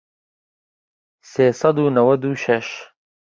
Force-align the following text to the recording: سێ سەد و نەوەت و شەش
سێ 1.31 1.47
سەد 1.59 1.77
و 1.79 1.93
نەوەت 1.95 2.21
و 2.25 2.33
شەش 2.43 2.67